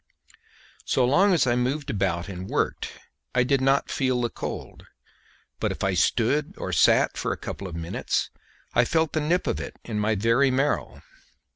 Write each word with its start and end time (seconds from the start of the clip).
So 0.83 1.05
long 1.05 1.31
as 1.31 1.45
I 1.45 1.55
moved 1.55 1.91
about 1.91 2.27
and 2.27 2.49
worked 2.49 2.91
I 3.35 3.43
did 3.43 3.61
not 3.61 3.91
feel 3.91 4.19
the 4.19 4.31
cold; 4.31 4.87
but 5.59 5.71
if 5.71 5.83
I 5.83 5.93
stood 5.93 6.55
or 6.57 6.73
sat 6.73 7.17
for 7.17 7.31
a 7.31 7.37
couple 7.37 7.67
of 7.67 7.75
minutes 7.75 8.31
I 8.73 8.83
felt 8.83 9.13
the 9.13 9.21
nip 9.21 9.45
of 9.45 9.59
it 9.59 9.75
in 9.83 9.99
my 9.99 10.15
very 10.15 10.49
marrow. 10.49 11.03